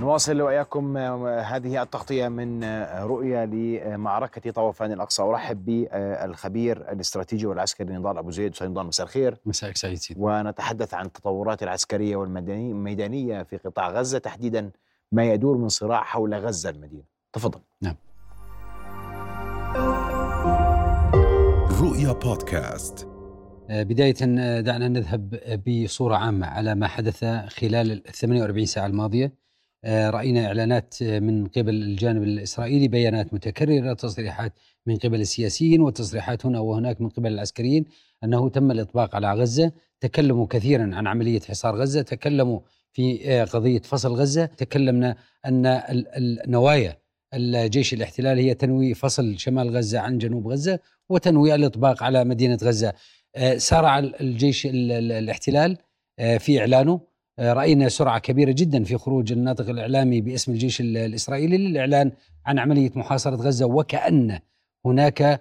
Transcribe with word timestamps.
نواصل 0.00 0.40
وإياكم 0.40 0.96
هذه 1.26 1.82
التغطية 1.82 2.28
من 2.28 2.64
رؤية 2.84 3.44
لمعركة 3.44 4.50
طوفان 4.50 4.92
الأقصى. 4.92 5.22
أرحب 5.22 5.64
بالخبير 5.64 6.92
الاستراتيجي 6.92 7.46
والعسكري 7.46 7.94
نضال 7.94 8.18
أبو 8.18 8.30
زيد. 8.30 8.52
أستاذ 8.52 8.68
نضال 8.68 8.86
مساء 8.86 9.06
الخير. 9.06 9.40
مساءك 9.46 9.76
سعيد 9.76 9.96
سيدي. 9.96 10.20
ونتحدث 10.20 10.94
عن 10.94 11.06
التطورات 11.06 11.62
العسكرية 11.62 12.16
والميدانية 12.16 13.42
في 13.42 13.56
قطاع 13.56 13.90
غزة 13.90 14.18
تحديدا 14.18 14.70
ما 15.12 15.24
يدور 15.24 15.56
من 15.56 15.68
صراع 15.68 16.02
حول 16.02 16.34
غزة 16.34 16.70
المدينة. 16.70 17.02
تفضل. 17.32 17.60
نعم. 17.82 17.94
رؤيا 21.82 22.12
بودكاست. 22.12 23.08
بداية 23.70 24.14
دعنا 24.60 24.88
نذهب 24.88 25.40
بصورة 25.66 26.16
عامة 26.16 26.46
على 26.46 26.74
ما 26.74 26.88
حدث 26.88 27.24
خلال 27.48 27.92
ال 27.92 28.02
48 28.12 28.66
ساعة 28.66 28.86
الماضية. 28.86 29.43
رأينا 29.86 30.46
إعلانات 30.46 31.02
من 31.02 31.46
قبل 31.46 31.74
الجانب 31.74 32.22
الإسرائيلي 32.22 32.88
بيانات 32.88 33.34
متكررة 33.34 33.92
تصريحات 33.92 34.52
من 34.86 34.96
قبل 34.96 35.20
السياسيين 35.20 35.80
وتصريحات 35.80 36.46
هنا 36.46 36.60
وهناك 36.60 37.00
من 37.00 37.08
قبل 37.08 37.32
العسكريين 37.32 37.84
أنه 38.24 38.48
تم 38.48 38.70
الإطباق 38.70 39.14
على 39.14 39.32
غزة 39.32 39.72
تكلموا 40.00 40.46
كثيرا 40.46 40.82
عن 40.82 41.06
عملية 41.06 41.40
حصار 41.40 41.76
غزة 41.76 42.02
تكلموا 42.02 42.60
في 42.92 43.40
قضية 43.42 43.78
فصل 43.78 44.12
غزة 44.12 44.46
تكلمنا 44.46 45.16
أن 45.46 45.66
النوايا 46.46 46.98
الجيش 47.34 47.94
الاحتلال 47.94 48.38
هي 48.38 48.54
تنوي 48.54 48.94
فصل 48.94 49.38
شمال 49.38 49.76
غزة 49.76 50.00
عن 50.00 50.18
جنوب 50.18 50.48
غزة 50.48 50.78
وتنوي 51.08 51.54
الإطباق 51.54 52.02
على 52.02 52.24
مدينة 52.24 52.58
غزة. 52.62 52.92
سارع 53.56 53.98
الجيش 53.98 54.66
الاحتلال 54.70 55.76
في 56.38 56.60
إعلانه 56.60 57.00
رأينا 57.40 57.88
سرعة 57.88 58.18
كبيرة 58.18 58.52
جدا 58.52 58.84
في 58.84 58.98
خروج 58.98 59.32
الناطق 59.32 59.68
الإعلامي 59.68 60.20
باسم 60.20 60.52
الجيش 60.52 60.80
الإسرائيلي 60.80 61.58
للإعلان 61.58 62.12
عن 62.46 62.58
عملية 62.58 62.90
محاصرة 62.94 63.36
غزة 63.36 63.66
وكأن 63.66 64.38
هناك 64.86 65.40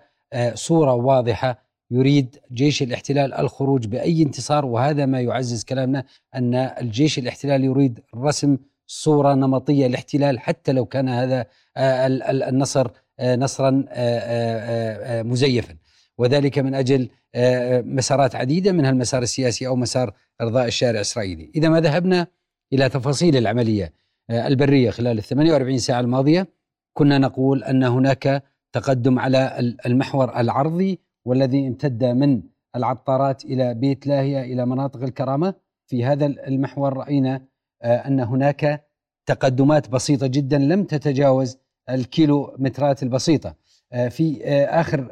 صورة 0.54 0.94
واضحة 0.94 1.64
يريد 1.92 2.36
جيش 2.54 2.84
الاحتلال 2.84 3.34
الخروج 3.34 3.88
بأي 3.88 4.24
انتصار. 4.24 4.66
وهذا 4.66 5.06
ما 5.06 5.22
يعزز 5.22 5.64
كلامنا 5.64 6.04
أن 6.36 6.56
الجيش 6.56 7.20
الاحتلال 7.20 7.64
يريد 7.64 8.00
رسم 8.16 8.58
صورة 8.88 9.34
نمطية 9.34 9.88
لاحتلال 9.88 10.40
حتى 10.40 10.72
لو 10.72 10.86
كان 10.86 11.10
هذا 11.10 11.46
النصر 11.78 12.88
نصرا 13.22 13.86
مزيفا. 15.24 15.76
وذلك 16.18 16.60
من 16.60 16.76
أجل 16.76 17.10
مسارات 17.86 18.36
عديدة 18.36 18.72
منها 18.72 18.90
المسار 18.90 19.22
السياسي 19.22 19.68
أو 19.68 19.76
مسار 19.76 20.14
إرضاء 20.42 20.68
الشارع 20.68 20.96
الإسرائيلي، 20.96 21.52
إذا 21.56 21.70
ما 21.70 21.80
ذهبنا 21.80 22.28
إلى 22.74 22.90
تفاصيل 22.90 23.38
العملية 23.38 23.94
البرية 24.30 24.90
خلال 24.90 25.18
ال 25.18 25.24
48 25.24 25.78
ساعة 25.78 26.00
الماضية 26.00 26.48
كنا 26.94 27.18
نقول 27.18 27.64
أن 27.64 27.84
هناك 27.84 28.44
تقدم 28.74 29.20
على 29.20 29.76
المحور 29.86 30.40
العرضي 30.40 31.00
والذي 31.26 31.68
امتد 31.68 32.04
من 32.04 32.42
العطارات 32.76 33.46
إلى 33.46 33.74
بيت 33.74 34.08
لاهية 34.08 34.42
إلى 34.42 34.66
مناطق 34.66 35.04
الكرامة، 35.04 35.54
في 35.88 36.06
هذا 36.06 36.26
المحور 36.26 36.98
رأينا 36.98 37.42
أن 37.84 38.20
هناك 38.20 38.84
تقدمات 39.26 39.90
بسيطة 39.90 40.28
جدا 40.28 40.58
لم 40.58 40.84
تتجاوز 40.84 41.58
الكيلو 41.90 42.56
مترات 42.60 43.04
البسيطة. 43.04 43.56
في 44.10 44.42
آخر 44.70 45.08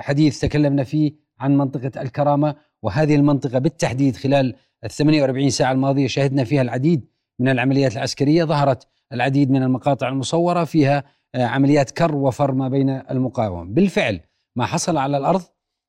حديث 0.00 0.40
تكلمنا 0.40 0.84
فيه 0.84 1.12
عن 1.40 1.56
منطقة 1.56 2.02
الكرامة 2.02 2.56
وهذه 2.82 3.14
المنطقة 3.14 3.58
بالتحديد 3.58 4.16
خلال 4.16 4.54
ال 4.84 4.90
48 4.90 5.50
ساعة 5.50 5.72
الماضية 5.72 6.06
شهدنا 6.06 6.44
فيها 6.44 6.62
العديد 6.62 7.08
من 7.38 7.48
العمليات 7.48 7.92
العسكرية 7.92 8.44
ظهرت 8.44 8.86
العديد 9.12 9.50
من 9.50 9.62
المقاطع 9.62 10.08
المصورة 10.08 10.64
فيها 10.64 11.04
عمليات 11.34 11.90
كر 11.90 12.14
وفر 12.14 12.52
ما 12.52 12.68
بين 12.68 12.90
المقاومة. 12.90 13.64
بالفعل 13.74 14.20
ما 14.56 14.66
حصل 14.66 14.96
على 14.96 15.16
الأرض 15.16 15.42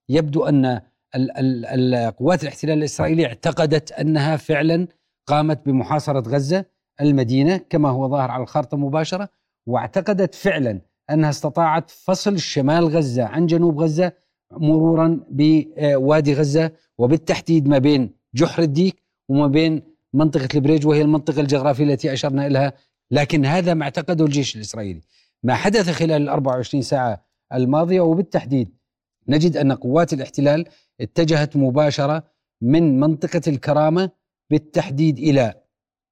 يبدو 0.09 0.45
أن 0.45 0.81
القوات 1.15 2.43
الاحتلال 2.43 2.77
الإسرائيلي 2.77 3.25
اعتقدت 3.25 3.91
أنها 3.91 4.35
فعلا 4.37 4.87
قامت 5.27 5.65
بمحاصرة 5.65 6.19
غزة 6.29 6.65
المدينة 7.01 7.57
كما 7.57 7.89
هو 7.89 8.09
ظاهر 8.09 8.31
على 8.31 8.43
الخارطة 8.43 8.77
مباشرة 8.77 9.29
واعتقدت 9.67 10.35
فعلا 10.35 10.81
أنها 11.09 11.29
استطاعت 11.29 11.89
فصل 11.89 12.39
شمال 12.39 12.85
غزة 12.85 13.23
عن 13.23 13.45
جنوب 13.45 13.79
غزة 13.79 14.11
مرورا 14.51 15.19
بوادي 15.29 16.33
غزة 16.33 16.71
وبالتحديد 16.97 17.67
ما 17.67 17.77
بين 17.77 18.13
جحر 18.35 18.63
الديك 18.63 19.03
وما 19.29 19.47
بين 19.47 19.81
منطقة 20.13 20.47
البريج 20.55 20.87
وهي 20.87 21.01
المنطقة 21.01 21.41
الجغرافية 21.41 21.83
التي 21.83 22.13
أشرنا 22.13 22.47
إليها 22.47 22.73
لكن 23.11 23.45
هذا 23.45 23.73
ما 23.73 23.83
اعتقده 23.83 24.25
الجيش 24.25 24.55
الإسرائيلي. 24.55 25.01
ما 25.43 25.55
حدث 25.55 25.89
خلال 25.89 26.21
ال 26.21 26.29
24 26.29 26.81
ساعة 26.81 27.25
الماضية 27.53 28.01
وبالتحديد 28.01 28.77
نجد 29.27 29.57
أن 29.57 29.71
قوات 29.71 30.13
الاحتلال 30.13 30.65
اتجهت 31.01 31.57
مباشرة 31.57 32.23
من 32.61 32.99
منطقة 32.99 33.41
الكرامة 33.47 34.09
بالتحديد 34.49 35.17
إلى 35.19 35.53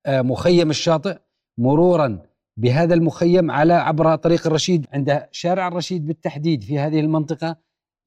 مخيم 0.08 0.70
الشاطئ 0.70 1.18
مرورا 1.58 2.22
بهذا 2.58 2.94
المخيم 2.94 3.52
على 3.52 3.74
عبر 3.74 4.16
طريق 4.16 4.48
الرشيد 4.48 4.88
عند 4.94 5.28
شارع 5.32 5.68
الرشيد 5.68 6.06
بالتحديد 6.06 6.64
في 6.64 6.80
هذه 6.80 7.00
المنطقة. 7.00 7.56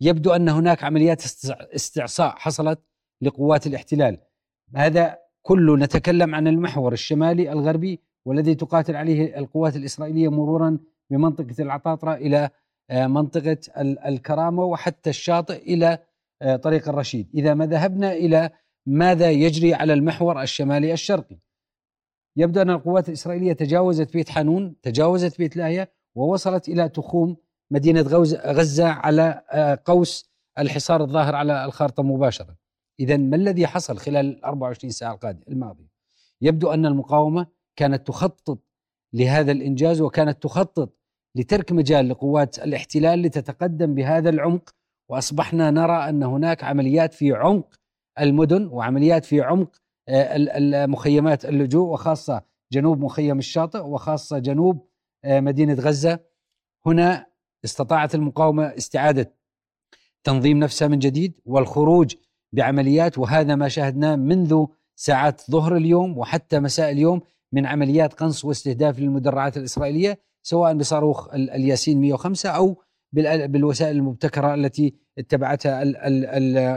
يبدو 0.01 0.31
أن 0.31 0.49
هناك 0.49 0.85
عمليات 0.85 1.23
استعصاء 1.75 2.35
حصلت 2.37 2.81
لقوات 3.23 3.67
الاحتلال. 3.67 4.19
هذا 4.77 5.19
كله 5.43 5.77
نتكلم 5.77 6.35
عن 6.35 6.49
المحور 6.49 6.93
الشمالي 6.93 7.53
الغربي 7.53 8.01
والذي 8.27 8.55
تقاتل 8.55 8.97
عليه 8.97 9.39
القوات 9.39 9.77
الإسرائيلية 9.77 10.29
مرورا 10.29 10.79
بمنطقة 11.11 11.55
العطاطرة 11.63 12.15
إلى 12.15 12.51
منطقة 12.93 13.59
الكرامة 13.79 14.65
وحتى 14.65 15.11
الشاطئ 15.11 15.75
إلى 15.75 15.99
طريق 16.63 16.89
الرشيد. 16.89 17.29
إذا 17.35 17.55
ما 17.55 17.67
ذهبنا 17.67 18.13
إلى 18.13 18.51
ماذا 18.87 19.31
يجري 19.31 19.75
على 19.75 19.93
المحور 19.93 20.43
الشمالي 20.43 20.93
الشرقي؟ 20.93 21.39
يبدو 22.39 22.63
أن 22.63 22.71
القوات 22.71 23.09
الإسرائيلية 23.09 23.53
تجاوزت 23.53 24.13
بيت 24.13 24.29
حانون 24.29 24.81
تجاوزت 24.83 25.39
بيت 25.39 25.57
لاهية 25.57 25.93
ووصلت 26.15 26.69
إلى 26.69 26.89
تخوم 26.89 27.37
مدينة 27.71 28.01
غزة 28.47 28.89
على 28.89 29.43
قوس 29.85 30.31
الحصار 30.59 31.03
الظاهر 31.03 31.35
على 31.35 31.65
الخارطة 31.65 32.03
مباشرة. 32.03 32.57
إذا 33.01 33.17
ما 33.17 33.37
الذي 33.37 33.67
حصل 33.67 33.99
خلال 33.99 34.27
ال 34.27 34.45
24 34.45 34.91
ساعة 34.91 35.15
القادمة 35.15 35.43
الماضية؟ 35.49 35.89
يبدو 36.41 36.71
أن 36.71 36.87
المقاومة 36.87 37.47
كانت 37.77 38.07
تخطط 38.07 38.59
لهذا 39.13 39.53
الإنجاز 39.53 40.01
وكانت 40.01 40.43
تخطط 40.43 40.99
لترك 41.35 41.73
مجال 41.73 42.09
لقوات 42.09 42.59
الاحتلال 42.59 43.23
لتتقدم 43.23 43.95
بهذا 43.95 44.31
العمق 44.31 44.71
وأصبحنا 45.09 45.71
نرى 45.71 46.09
أن 46.09 46.23
هناك 46.23 46.65
عمليات 46.65 47.15
في 47.15 47.33
عمق 47.33 47.75
المدن 48.21 48.67
وعمليات 48.67 49.25
في 49.25 49.41
عمق 49.41 49.77
المخيمات 50.09 51.45
اللجوء 51.45 51.89
وخاصة 51.93 52.43
جنوب 52.73 53.01
مخيم 53.01 53.39
الشاطئ 53.39 53.79
وخاصة 53.79 54.39
جنوب 54.39 54.89
مدينة 55.27 55.75
غزة. 55.75 56.21
هنا 56.87 57.27
استطاعت 57.65 58.15
المقاومة 58.15 58.65
استعادة 58.65 59.35
تنظيم 60.25 60.59
نفسها 60.59 60.89
من 60.89 60.99
جديد 60.99 61.41
والخروج 61.47 62.15
بعمليات 62.53 63.19
وهذا 63.19 63.55
ما 63.55 63.69
شاهدناه 63.69 64.17
منذ 64.17 64.67
ساعات 64.97 65.43
ظهر 65.51 65.77
اليوم 65.77 66.19
وحتى 66.19 66.61
مساء 66.61 66.91
اليوم 66.91 67.21
من 67.53 67.67
عمليات 67.67 68.15
قنص 68.15 68.45
واستهداف 68.45 68.99
للمدرعات 68.99 69.57
الإسرائيلية 69.57 70.19
سواء 70.43 70.75
بصاروخ 70.75 71.35
الياسين 71.35 72.01
105 72.01 72.51
أو 72.51 72.83
بالوسائل 73.13 73.97
المبتكرة 73.97 74.55
التي 74.55 74.95
اتبعتها 75.19 75.83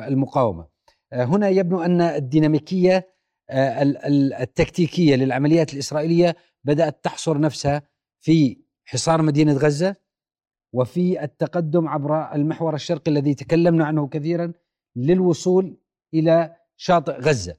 المقاومة. 0.07 0.67
هنا 1.13 1.49
يبدو 1.49 1.81
أن 1.81 2.01
الديناميكية 2.01 3.07
التكتيكية 3.51 5.15
للعمليات 5.15 5.73
الإسرائيلية 5.73 6.35
بدأت 6.63 7.03
تحصر 7.03 7.39
نفسها 7.39 7.81
في 8.19 8.57
حصار 8.85 9.21
مدينة 9.21 9.53
غزة 9.53 9.95
وفي 10.73 11.23
التقدم 11.23 11.87
عبر 11.87 12.35
المحور 12.35 12.75
الشرقي 12.75 13.11
الذي 13.11 13.35
تكلمنا 13.35 13.85
عنه 13.85 14.07
كثيرا 14.07 14.53
للوصول 14.95 15.77
إلى 16.13 16.55
شاطئ 16.77 17.11
غزة. 17.11 17.57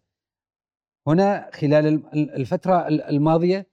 هنا 1.07 1.51
خلال 1.55 1.87
الفترة 2.15 2.89
الماضية 2.89 3.67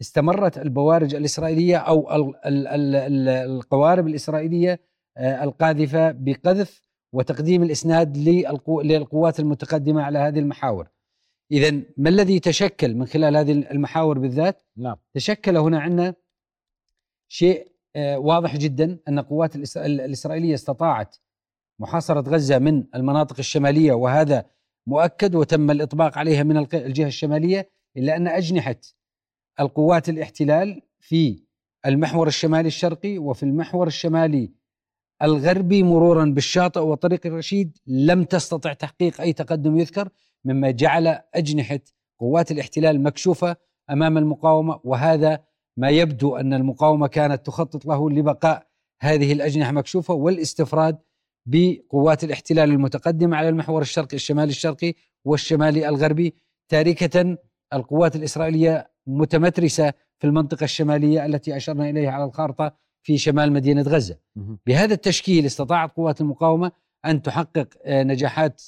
استمرت 0.00 0.58
البوارج 0.58 1.14
الإسرائيلية 1.14 1.76
أو 1.76 2.32
القوارب 2.46 4.06
الإسرائيلية 4.06 4.80
القاذفة 5.18 6.10
بقذف 6.10 6.82
وتقديم 7.12 7.62
الإسناد 7.62 8.16
للقوات 8.84 9.40
المتقدمة 9.40 10.02
على 10.02 10.18
هذه 10.18 10.38
المحاور. 10.38 10.88
اذا 11.52 11.70
ما 11.96 12.08
الذي 12.08 12.40
تشكل 12.40 12.94
من 12.94 13.06
خلال 13.06 13.36
هذه 13.36 13.52
المحاور 13.52 14.18
بالذات؟ 14.18 14.62
نعم 14.76 14.96
تشكل 15.14 15.56
هنا 15.56 15.80
عندنا 15.80 16.14
شيء 17.28 17.72
واضح 17.96 18.56
جدا 18.56 18.98
أن 19.08 19.18
القوات 19.18 19.56
الإسرائيلية 19.76 20.54
استطاعت 20.54 21.16
محاصرة 21.78 22.20
غزة 22.20 22.58
من 22.58 22.84
المناطق 22.94 23.36
الشمالية 23.38 23.92
وهذا 23.92 24.44
مؤكد 24.86 25.34
وتم 25.34 25.70
الإطباق 25.70 26.18
عليها 26.18 26.42
من 26.42 26.56
الجهة 26.74 27.06
الشمالية 27.06 27.70
إلا 27.96 28.16
أن 28.16 28.28
أجنحة 28.28 28.76
القوات 29.60 30.08
الاحتلال 30.08 30.82
في 31.00 31.42
المحور 31.86 32.26
الشمالي 32.26 32.68
الشرقي 32.68 33.18
وفي 33.18 33.42
المحور 33.42 33.86
الشمالي 33.86 34.52
الغربي 35.22 35.82
مرورا 35.82 36.24
بالشاطئ 36.24 36.80
وطريق 36.80 37.26
الرشيد 37.26 37.78
لم 37.86 38.24
تستطع 38.24 38.72
تحقيق 38.72 39.20
أي 39.20 39.32
تقدم 39.32 39.78
يذكر 39.78 40.08
مما 40.44 40.70
جعل 40.70 41.18
أجنحة 41.34 41.80
قوات 42.20 42.50
الاحتلال 42.50 43.02
مكشوفة 43.02 43.56
أمام 43.90 44.18
المقاومة 44.18 44.80
وهذا 44.84 45.44
ما 45.76 45.90
يبدو 45.90 46.36
أن 46.36 46.54
المقاومة 46.54 47.06
كانت 47.06 47.46
تخطط 47.46 47.86
له 47.86 48.10
لبقاء 48.10 48.66
هذه 49.02 49.32
الأجنحة 49.32 49.72
مكشوفة 49.72 50.14
والاستفراد 50.14 50.98
بقوات 51.46 52.24
الاحتلال 52.24 52.70
المتقدمة 52.70 53.36
على 53.36 53.48
المحور 53.48 53.82
الشرقي 53.82 54.14
الشمالي 54.14 54.50
الشرقي 54.50 54.94
والشمالي 55.24 55.88
الغربي 55.88 56.34
تاركة 56.68 57.36
القوات 57.72 58.16
الإسرائيلية 58.16 58.90
متمترسة 59.06 59.92
في 60.18 60.26
المنطقة 60.26 60.64
الشمالية 60.64 61.26
التي 61.26 61.56
أشرنا 61.56 61.90
إليها 61.90 62.10
على 62.10 62.24
الخارطة 62.24 62.74
في 63.02 63.18
شمال 63.18 63.52
مدينة 63.52 63.82
غزة. 63.82 64.16
بهذا 64.66 64.94
التشكيل 64.94 65.46
استطاعت 65.46 65.96
قوات 65.96 66.20
المقاومة 66.20 66.72
أن 67.04 67.22
تحقق 67.22 67.68
آه، 67.84 68.02
نجاحات 68.02 68.62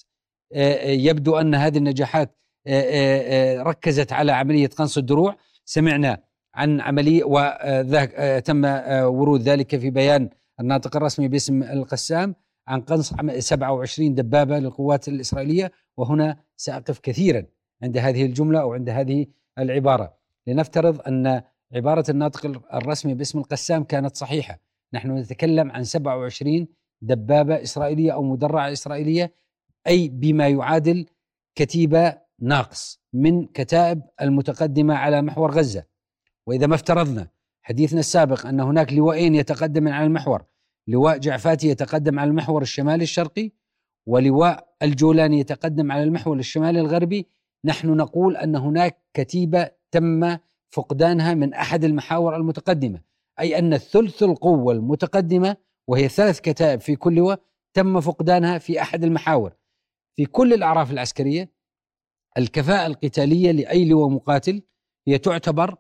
يبدو 0.85 1.37
أن 1.37 1.55
هذه 1.55 1.79
النجاحات 1.79 2.37
ركزت 3.59 4.13
على 4.13 4.33
عملية 4.33 4.67
قنص 4.67 4.99
الدروع، 4.99 5.37
سمعنا 5.65 6.23
عن 6.55 6.81
عملية 6.81 7.23
وتم 7.25 8.65
ورود 9.05 9.43
ذلك 9.43 9.77
في 9.77 9.91
بيان 9.91 10.29
الناطق 10.61 10.97
الرسمي 10.97 11.29
باسم 11.29 11.63
القسام 11.63 12.35
عن 12.69 12.81
قنص 12.81 13.15
27 13.39 14.15
دبابة 14.15 14.59
للقوات 14.59 15.09
الإسرائيلية. 15.09 15.73
وهنا 15.97 16.37
سأقف 16.57 16.99
كثيرا 16.99 17.47
عند 17.83 17.99
هذه 17.99 18.25
الجملة 18.27 18.61
أو 18.61 18.75
عند 18.75 18.91
هذه 18.91 19.27
العبارة. 19.59 20.15
لنفترض 20.47 21.01
أن 21.09 21.43
عبارة 21.75 22.05
الناطق 22.09 22.63
الرسمي 22.75 23.15
باسم 23.15 23.39
القسام 23.39 23.85
كانت 23.85 24.17
صحيحة. 24.17 24.59
نحن 24.95 25.17
نتكلم 25.19 25.71
عن 25.71 25.85
27 25.85 26.67
دبابة 27.03 27.63
إسرائيلية 27.63 28.13
أو 28.13 28.23
مدرعة 28.23 28.73
إسرائيلية 28.73 29.44
أي 29.87 30.09
بما 30.09 30.49
يعادل 30.49 31.07
كتيبه 31.55 32.19
ناقص 32.41 33.01
من 33.13 33.47
كتائب 33.47 34.03
المتقدمة 34.21 34.95
على 34.95 35.23
محور 35.23 35.51
غزة. 35.51 35.85
وإذا 36.47 36.67
ما 36.67 36.75
افترضنا 36.75 37.29
حديثنا 37.63 38.01
السابق 38.01 38.47
أن 38.47 38.61
هناك 38.61 38.93
لواءين 38.93 39.35
يتقدم 39.35 39.89
على 39.89 40.07
المحور 40.07 40.45
لواء 40.89 41.19
جعفاتي 41.19 41.69
يتقدم 41.69 42.19
على 42.19 42.31
المحور 42.31 42.63
الشمالي 42.63 43.03
الشرقي 43.03 43.51
ولواء 44.07 44.75
الجولاني 44.83 45.39
يتقدم 45.39 45.93
على 45.93 46.03
المحور 46.03 46.39
الشمالي 46.39 46.81
الغربي 46.81 47.27
نحن 47.65 47.89
نقول 47.89 48.37
أن 48.37 48.57
هناك 48.57 48.99
كتيبه 49.15 49.71
تم 49.91 50.37
فقدانها 50.71 51.35
من 51.35 51.55
أحد 51.55 51.85
المحاور 51.85 52.37
المتقدمة. 52.37 53.01
أي 53.41 53.59
أن 53.59 53.75
الثلث 53.75 54.23
القوة 54.23 54.73
المتقدمة 54.73 55.57
وهي 55.89 56.09
ثلاث 56.09 56.41
كتائب 56.41 56.81
في 56.81 56.97
كل 56.97 57.15
لواء 57.15 57.41
تم 57.75 58.01
فقدانها 58.01 58.59
في 58.59 58.83
أحد 58.83 59.05
المحاور. 59.05 59.53
في 60.17 60.27
كل 60.27 60.53
الأعراف 60.53 60.91
العسكرية 60.91 61.51
الكفاءة 62.39 62.87
القتالية 62.87 63.51
لأي 63.51 63.85
لواء 63.85 64.09
مقاتل 64.09 64.63
هي 65.09 65.19
تعتبر 65.19 65.77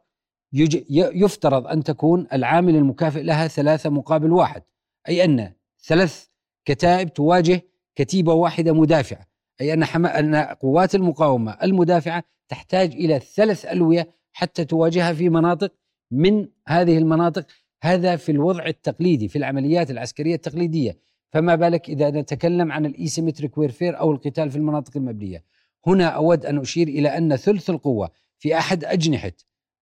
يفترض 0.92 1.66
أن 1.66 1.84
تكون 1.84 2.26
العامل 2.32 2.76
المكافئ 2.76 3.22
لها 3.22 3.48
ثلاثة 3.48 3.90
مقابل 3.90 4.32
واحد 4.32 4.62
أي 5.08 5.24
أن 5.24 5.52
ثلاث 5.86 6.26
كتائب 6.64 7.12
تواجه 7.12 7.62
كتيبة 7.96 8.32
واحدة 8.32 8.72
مدافعة 8.72 9.26
أي 9.60 9.72
أن 9.72 9.82
أن 10.06 10.36
قوات 10.36 10.94
المقاومة 10.94 11.58
المدافعة 11.62 12.24
تحتاج 12.48 12.92
إلى 12.92 13.20
ثلاث 13.20 13.64
ألوية 13.64 14.14
حتى 14.32 14.64
تواجهها 14.64 15.12
في 15.12 15.28
مناطق 15.28 15.72
من 16.10 16.48
هذه 16.68 16.98
المناطق. 16.98 17.46
هذا 17.82 18.16
في 18.16 18.32
الوضع 18.32 18.66
التقليدي 18.66 19.28
في 19.28 19.38
العمليات 19.38 19.90
العسكرية 19.90 20.34
التقليدية. 20.34 20.98
فما 21.34 21.54
بالك 21.54 21.88
إذا 21.88 22.10
نتكلم 22.10 22.72
عن 22.72 22.86
ال 22.86 22.93
asymmetric 22.93 23.58
warfare 23.58 23.98
أو 23.98 24.12
القتال 24.12 24.50
في 24.50 24.56
المناطق 24.56 24.96
المبنية 24.96 25.44
هنا 25.86 26.06
أود 26.06 26.46
أن 26.46 26.58
أشير 26.58 26.88
إلى 26.88 27.08
أن 27.08 27.36
ثلث 27.36 27.70
القوة 27.70 28.10
في 28.38 28.58
أحد 28.58 28.84
أجنحة 28.84 29.32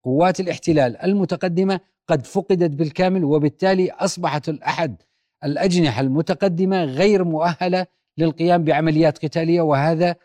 قوات 0.04 0.40
الاحتلال 0.40 0.96
المتقدمة 0.96 1.80
قد 2.08 2.26
فقدت 2.26 2.70
بالكامل 2.70 3.24
وبالتالي 3.24 3.90
أصبحت 3.90 4.48
احد 4.48 5.02
الأجنحة 5.44 6.00
المتقدمة 6.00 6.84
غير 6.84 7.24
مؤهلة 7.24 7.86
للقيام 8.18 8.64
بعمليات 8.64 9.24
قتالية 9.24 9.60
وهذا 9.60 10.16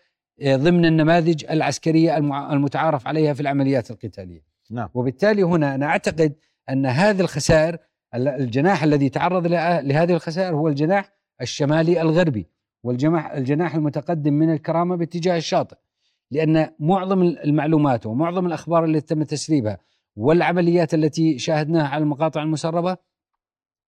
آه، 0.41 0.55
ضمن 0.55 0.85
النماذج 0.85 1.45
العسكرية 1.49 2.17
المتعارف 2.53 3.07
عليها 3.07 3.33
في 3.33 3.41
العمليات 3.41 3.91
القتالية. 3.91 4.41
نعم. 4.71 4.89
وبالتالي 4.93 5.43
هنا 5.43 5.75
أنا 5.75 5.85
أعتقد 5.85 6.33
أن 6.69 6.85
هذه 6.85 7.21
الخسائر 7.21 7.77
الجناح 8.15 8.83
الذي 8.83 9.09
تعرض 9.09 9.47
لهذه 9.47 10.13
الخسائر 10.13 10.55
هو 10.55 10.67
الجناح 10.67 11.16
الشمالي 11.41 12.01
الغربي 12.01 12.47
والجناح 12.83 13.31
الجناح 13.31 13.75
المتقدم 13.75 14.33
من 14.33 14.53
الكرامة 14.53 14.95
باتجاه 14.95 15.37
الشاطئ 15.37 15.75
لأن 16.31 16.69
معظم 16.79 17.21
المعلومات 17.21 18.05
ومعظم 18.05 18.45
الأخبار 18.45 18.85
التي 18.85 19.15
تم 19.15 19.23
تسريبها 19.23 19.77
والعمليات 20.15 20.93
التي 20.93 21.39
شاهدناها 21.39 21.87
على 21.87 22.03
المقاطع 22.03 22.43
المسربة 22.43 22.97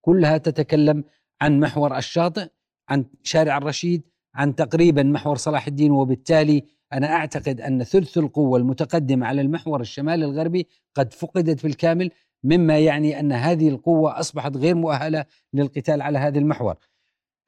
كلها 0.01 0.38
تتكلم 0.38 1.04
عن 1.42 1.60
محور 1.60 1.98
الشاطئ 1.98 2.48
عن 2.90 3.06
شارع 3.24 3.57
الرشيد 3.57 4.04
عن 4.36 4.56
تقريبا 4.56 5.04
محور 5.04 5.36
صلاح 5.36 5.68
الدين 5.68 5.92
وبالتالي 5.92 6.63
أنا 6.94 7.07
أعتقد 7.13 7.62
أن 7.62 7.84
ثلث 7.84 8.18
القوة 8.18 8.60
المتقدمة 8.60 9.28
على 9.28 9.42
المحور 9.42 9.81
الشمالي 9.81 10.25
الغربي 10.25 10.68
قد 10.95 11.13
فقدت 11.13 11.63
بالكامل 11.63 12.12
مما 12.44 12.80
يعني 12.80 13.19
أن 13.19 13.31
هذه 13.31 13.69
القوة 13.69 14.19
أصبحت 14.19 14.57
غير 14.57 14.75
مؤهلة 14.75 15.25
للقتال 15.54 16.02
على 16.02 16.19
هذا 16.19 16.40
المحور. 16.40 16.75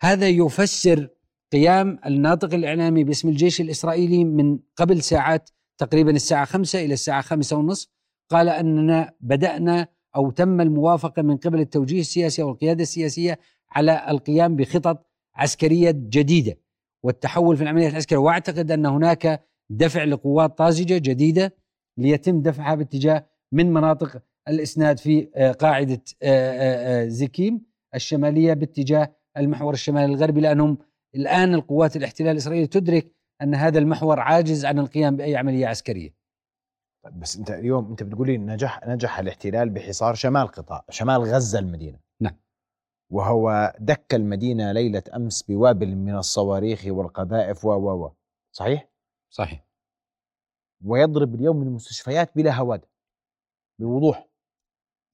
هذا 0.02 0.30
يفسر 0.30 1.10
قيام 1.52 2.00
الناطق 2.06 2.54
الإعلامي 2.54 3.04
باسم 3.04 3.30
الجيش 3.30 3.62
الإسرائيلي 3.62 4.24
من 4.24 4.60
قبل 4.76 5.02
ساعات 5.02 5.50
تقريبا 5.78 6.12
الساعة 6.12 6.46
5 6.46 6.86
إلى 6.86 6.94
الساعة 6.94 7.22
5 7.22 7.58
ونصف 7.58 7.88
قال 8.30 8.50
أننا 8.50 9.14
بدأنا 9.20 9.88
أو 10.16 10.32
تم 10.32 10.62
الموافقة 10.62 11.22
من 11.22 11.38
قبل 11.38 11.60
التوجيه 11.60 12.00
السياسي 12.00 12.42
أو 12.42 12.50
القيادة 12.50 12.82
السياسية 12.82 13.40
على 13.72 14.06
القيام 14.10 14.56
بخطط 14.56 15.08
عسكرية 15.36 15.92
جديدة 15.92 16.58
والتحول 17.04 17.58
في 17.58 17.64
العمليات 17.64 17.92
العسكرية. 17.92 18.20
واعتقد 18.20 18.72
أن 18.72 18.86
هناك 18.86 19.46
دفع 19.70 20.04
لقوات 20.04 20.58
طازجة 20.58 20.98
جديدة 20.98 21.56
ليتم 21.98 22.42
دفعها 22.42 22.76
باتجاه 22.76 23.26
من 23.52 23.74
مناطق 23.74 24.22
الإسناد 24.48 25.00
في 25.00 25.30
آه، 25.36 25.52
قاعدة 25.52 26.04
آه، 26.24 27.04
آه، 27.04 27.08
زكيم 27.08 27.62
الشمالية 27.96 28.54
باتجاه 28.54 29.16
المحور 29.38 29.74
الشمالي 29.74 30.06
الغربي 30.06 30.42
لأنهم 30.42 30.78
الآن 31.16 31.54
القوات 31.54 31.96
الاحتلال 31.96 32.32
الاسرائيلي 32.32 32.68
تدرك 32.68 33.16
أن 33.42 33.56
هذا 33.56 33.80
المحور 33.80 34.20
عاجز 34.20 34.66
عن 34.66 34.80
القيام 34.80 35.18
بأي 35.18 35.36
عملية 35.36 35.68
عسكرية. 35.68 36.16
طيب 37.04 37.20
بس 37.20 37.38
أنت 37.38 37.52
اليوم 37.52 37.90
أنت 37.90 38.04
بتقولي 38.04 38.38
نجح 38.38 38.88
نجح 38.88 39.20
الاحتلال 39.20 39.70
بحصار 39.70 40.16
شمال 40.16 40.48
قطاع 40.48 40.86
شمال 40.90 41.22
غزة 41.22 41.60
المدينة. 41.60 42.00
نعم. 42.22 42.38
وهو 43.12 43.74
دك 43.80 44.14
المدينة 44.14 44.72
ليلة 44.72 45.04
أمس 45.16 45.44
بوابل 45.44 45.96
من 45.96 46.16
الصواريخ 46.16 46.84
والقذائف 46.88 47.66
و 47.66 47.70
و 47.70 48.06
و 48.06 48.12
صحيح؟ 48.52 48.90
صحيح. 49.30 49.66
ويضرب 50.86 51.36
اليوم 51.36 51.62
المستشفيات 51.62 52.36
بلا 52.36 52.54
هواد 52.54 52.86
بوضوح. 53.80 54.28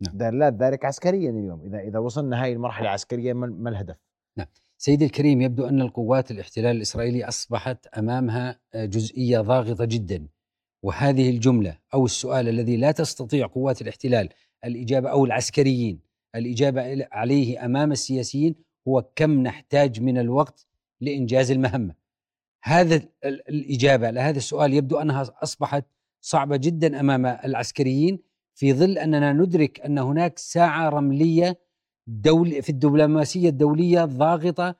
نعم. 0.01 0.17
دلالات 0.17 0.53
ذلك 0.53 0.86
عسكريا 0.86 1.29
اليوم 1.29 1.62
إذا 1.62 1.79
إذا 1.79 2.00
وصلنا 2.00 2.43
هاي 2.43 2.53
المرحلة 2.53 2.88
العسكريه 2.88 3.33
ما 3.33 3.69
الهدف؟ 3.69 4.06
نعم. 4.38 4.48
سيدي 4.77 5.06
الكريم 5.06 5.41
يبدو 5.41 5.67
أن 5.67 5.82
القوات 5.82 6.32
الاحتلال 6.32 6.75
الإسرائيلي 6.75 7.25
أصبحت 7.25 7.88
أمامها 7.88 8.60
آه، 8.74 8.86
جزئية 8.86 9.39
ضاغطة 9.39 9.86
جدا 9.86 10.27
وهذه 10.84 11.29
الجملة 11.29 11.77
أو 11.94 12.06
السؤال 12.06 12.50
الذي 12.50 12.77
لا 12.77 12.91
تستطيع 12.91 13.48
قوات 13.48 13.82
الاحتلال 13.82 14.29
الإجابة 14.65 15.10
أو 15.10 15.25
العسكريين 15.25 16.00
الإجابة 16.36 17.08
عليه 17.12 17.65
أمام 17.65 17.91
السياسيين 17.91 18.56
هو 18.88 19.06
كم 19.15 19.44
نحتاج 19.44 20.01
من 20.01 20.17
الوقت 20.17 20.67
لإنجاز 21.01 21.51
المهمة. 21.51 21.96
هذا 22.63 23.01
الإجابة 23.25 24.10
لهذا 24.10 24.38
السؤال 24.38 24.74
يبدو 24.74 24.98
أنها 24.98 25.34
أصبحت 25.44 25.86
صعبة 26.22 26.58
جدا 26.58 27.00
أمام 27.00 27.25
العسكريين 27.25 28.20
في 28.56 28.74
ظل 28.74 28.98
أننا 28.98 29.34
ندرك 29.34 29.82
أن 29.82 29.98
هناك 29.98 30.39
ساعة 30.39 30.89
رملية 30.89 31.60
دول 32.07 32.61
في 32.61 32.69
الدبلوماسية 32.69 33.49
الدولية 33.49 34.05
ضاغطة 34.05 34.75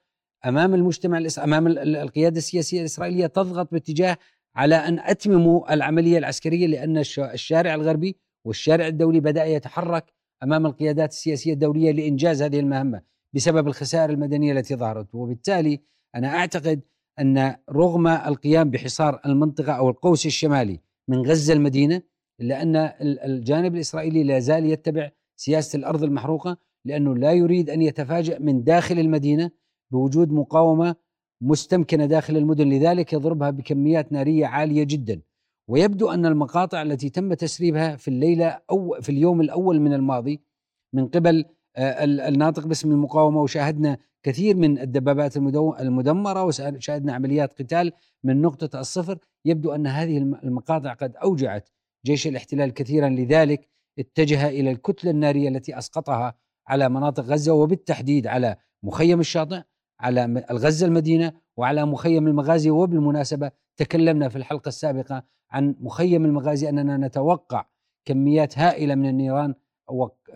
أمام 0.46 0.74
المجتمع 0.74 1.27
أمام 1.43 1.67
القيادة 1.77 2.38
السياسية 2.38 2.79
الإسرائيلية 2.79 3.27
تضغط 3.27 3.72
باتجاه 3.72 4.17
على 4.55 4.75
أن 4.75 5.00
أتمموا 5.00 5.74
العملية 5.74 6.17
العسكرية 6.17 6.67
لأن 6.67 6.98
الشارع 7.17 7.75
الغربي 7.75 8.15
والشارع 8.46 8.88
الدولي 8.88 9.19
بدأ 9.19 9.46
يتحرك 9.46 10.13
أمام 10.43 10.65
القيادات 10.65 11.12
السياسية 11.12 11.53
الدولية 11.53 11.91
لإنجاز 11.91 12.41
هذه 12.41 12.60
المهمة 12.60 13.01
بسبب 13.34 13.67
الخسائر 13.67 14.10
المدنية 14.10 14.51
التي 14.53 14.75
ظهرت. 14.75 15.15
وبالتالي 15.15 15.79
أنا 16.15 16.27
أعتقد 16.27 16.81
أن 17.19 17.55
رغم 17.69 18.07
القيام 18.07 18.69
بحصار 18.69 19.22
المنطقة 19.25 19.72
أو 19.72 19.89
القوس 19.89 20.25
الشمالي 20.25 20.79
من 21.07 21.17
غزة 21.17 21.53
المدينة 21.53 22.01
إلا 22.41 22.62
أن 22.62 22.75
الجانب 23.01 23.75
الإسرائيلي 23.75 24.24
لا 24.24 24.39
زال 24.39 24.65
يتبع 24.65 25.10
سياسة 25.36 25.77
الأرض 25.77 26.03
المحروقة 26.03 26.57
لأنه 26.88 27.15
لا 27.15 27.32
يريد 27.32 27.70
أن 27.70 27.82
يتفاجأ 27.82 28.39
من 28.39 28.63
داخل 28.63 29.00
المدينة 29.00 29.51
بوجود 29.91 30.32
مقاومة 30.32 30.96
مستمكنة 31.41 32.06
داخل 32.06 32.38
المدن 32.38 32.70
لذلك 32.70 33.13
يضربها 33.13 33.50
بكميات 33.50 34.12
نارية 34.12 34.46
عالية 34.46 34.84
جدا. 34.84 35.22
ويبدو 35.70 36.10
أن 36.10 36.25
المقاطع 36.25 36.82
التي 36.82 37.10
تم 37.10 37.34
تسريبها 37.34 37.96
في 37.96 38.08
الليلة 38.08 38.60
أو 38.72 38.98
في 39.01 39.10
اليوم 39.10 39.41
الأول 39.41 39.79
من 39.79 39.94
الماضي 39.94 40.41
من 40.94 41.08
قبل 41.08 41.46
آه، 41.75 42.03
الناطق 42.03 42.67
باسم 42.67 42.91
المقاومة 42.91 43.41
وشاهدنا 43.41 43.98
كثير 44.24 44.56
من 44.56 44.79
الدبابات 44.79 45.38
المدمرة 45.38 46.44
وشاهدنا 46.44 47.13
عمليات 47.13 47.53
قتال 47.62 47.91
من 48.24 48.41
نقطة 48.41 48.79
الصفر. 48.79 49.17
يبدو 49.46 49.72
أن 49.72 49.88
هذه 49.88 50.17
المقاطع 50.17 50.94
قد 50.94 51.15
أوجعت 51.15 51.70
جيش 52.06 52.27
الاحتلال 52.27 52.74
كثيرا 52.74 53.10
لذلك 53.10 53.67
اتجه 54.00 54.50
إلى 54.50 54.72
الكتلة 54.72 55.12
النارية 55.12 55.50
التي 55.50 55.77
أسقطها 55.77 56.34
على 56.67 56.89
مناطق 56.89 57.24
غزة 57.24 57.53
وبالتحديد 57.53 58.27
على 58.27 58.55
مخيم 58.83 59.19
الشاطئ 59.19 59.62
على 60.00 60.45
الغزة 60.51 60.86
المدينة 60.86 61.33
وعلى 61.57 61.86
مخيم 61.86 62.27
المغازي 62.27 62.69
وبالمناسبة 62.69 63.51
تكلمنا 63.77 64.29
في 64.29 64.36
الحلقة 64.36 64.69
السابقة 64.69 65.24
عن 65.51 65.75
مخيم 65.79 66.25
المغازي 66.25 66.69
أننا 66.69 66.97
نتوقع 66.97 67.65
كميات 68.05 68.57
هائلة 68.57 68.95
من 68.95 69.09
النيران 69.09 69.55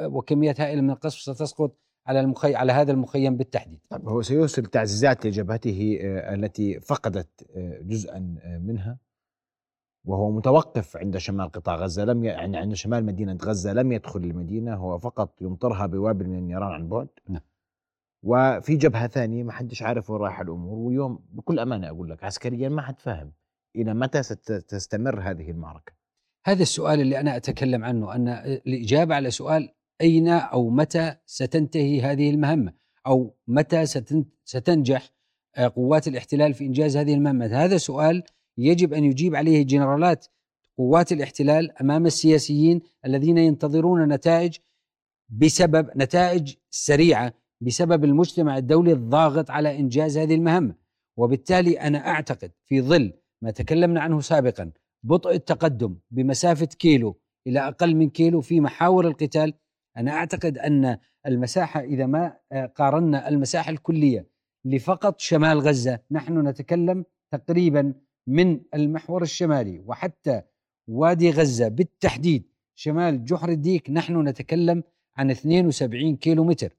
وكميات 0.01 0.61
هائلة 0.61 0.81
من 0.81 0.89
القصف 0.89 1.19
ستسقط 1.19 1.77
على 2.07 2.19
المخي... 2.19 2.55
على 2.55 2.71
هذا 2.71 2.91
المخيم 2.91 3.37
بالتحديد. 3.37 3.79
طيب 3.89 4.09
هو 4.09 4.21
سيرسل 4.21 4.65
تعزيزات 4.65 5.25
لجبهته 5.25 5.99
آه، 6.01 6.35
التي 6.35 6.79
فقدت 6.79 7.29
آه، 7.55 7.79
جزءا 7.81 8.35
آه، 8.41 8.57
منها 8.57 8.97
وهو 10.05 10.31
متوقف 10.31 10.97
عند 10.97 11.17
شمال 11.17 11.51
قطاع 11.51 11.75
غزة 11.75 12.05
لم 12.05 12.23
ي... 12.23 12.27
يعني 12.27 12.57
عند 12.57 12.73
شمال 12.73 13.05
مدينة 13.05 13.37
غزة 13.43 13.73
لم 13.73 13.91
يدخل 13.91 14.19
المدينة 14.19 14.75
هو 14.75 14.97
فقط 14.99 15.41
يمطرها 15.41 15.85
بوابل 15.85 16.27
من 16.27 16.37
النيران 16.37 16.71
عن 16.71 16.87
بعد. 16.87 17.07
نعم. 17.29 17.41
وفي 18.23 18.75
جبهة 18.75 19.07
ثانية 19.07 19.43
ما 19.43 19.51
حدش 19.51 19.83
عارف 19.83 20.09
وين 20.09 20.21
رايحة 20.21 20.43
الأمور 20.43 20.77
واليوم 20.77 21.25
بكل 21.31 21.59
أمانة 21.59 21.87
أقول 21.87 22.09
لك 22.09 22.23
عسكريا 22.23 22.69
ما 22.69 22.81
حد 22.81 22.99
فاهم 22.99 23.33
إلى 23.75 23.93
متى 23.93 24.23
ستستمر 24.23 25.21
هذه 25.21 25.51
المعركة. 25.51 25.93
هذا 26.45 26.61
السؤال 26.61 27.01
اللي 27.01 27.19
أنا 27.19 27.35
أتكلم 27.35 27.83
عنه 27.83 28.15
أن 28.15 28.27
الإجابة 28.67 29.15
على 29.15 29.31
سؤال 29.31 29.73
أين 30.01 30.27
أو 30.27 30.69
متى 30.69 31.15
ستنتهي 31.25 32.01
هذه 32.01 32.29
المهمة 32.29 32.73
أو 33.07 33.35
متى 33.47 33.85
ستنجح 34.45 35.09
آه، 35.55 35.67
قوات 35.67 36.07
الاحتلال 36.07 36.53
في 36.53 36.65
إنجاز 36.65 36.97
هذه 36.97 37.13
المهمة 37.13 37.45
هذا 37.45 37.77
سؤال 37.77 38.23
يجب 38.57 38.93
أن 38.93 39.03
يجيب 39.03 39.35
عليه 39.35 39.63
جنرالات 39.63 40.27
قوات 40.77 41.11
الاحتلال 41.11 41.81
أمام 41.81 42.05
السياسيين 42.05 42.81
الذين 43.05 43.37
ينتظرون 43.37 44.13
نتائج 44.13 44.57
بسبب 45.29 45.89
نتائج 45.95 46.55
سريعة 46.69 47.33
بسبب 47.61 48.03
المجتمع 48.03 48.57
الدولي 48.57 48.91
الضاغط 48.91 49.51
على 49.51 49.79
إنجاز 49.79 50.17
هذه 50.17 50.35
المهمة. 50.35 50.75
وبالتالي 51.17 51.79
أنا 51.79 52.07
أعتقد 52.07 52.51
في 52.65 52.81
ظل 52.81 53.13
ما 53.41 53.51
تكلمنا 53.51 54.01
عنه 54.01 54.19
سابقا 54.21 54.71
بطء 55.03 55.31
التقدم 55.35 55.97
بمسافة 56.11 56.65
كيلو 56.65 57.17
إلى 57.47 57.59
أقل 57.67 57.95
من 57.95 58.09
كيلو 58.09 58.41
في 58.41 58.61
محاور 58.61 59.07
القتال 59.07 59.53
أنا 59.97 60.11
أعتقد 60.11 60.57
أن 60.57 60.97
المساحة 61.27 61.79
إذا 61.79 62.05
ما 62.05 62.37
قارنا 62.75 63.29
المساحة 63.29 63.71
الكلية 63.71 64.27
لفقط 64.65 65.19
شمال 65.19 65.59
غزة 65.59 65.99
نحن 66.11 66.47
نتكلم 66.47 67.05
تقريبا 67.31 67.93
من 68.27 68.59
المحور 68.73 69.21
الشمالي 69.21 69.79
وحتى 69.79 70.41
وادي 70.87 71.31
غزة 71.31 71.67
بالتحديد 71.67 72.51
شمال 72.75 73.25
جحر 73.25 73.49
الديك 73.49 73.89
نحن 73.89 74.27
نتكلم 74.27 74.83
عن 75.17 75.31
72 75.31 76.15
كيلو 76.15 76.43
متر 76.43 76.77